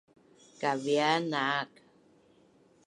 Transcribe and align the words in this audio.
Kaviaz 0.59 1.21
naak 1.31 1.71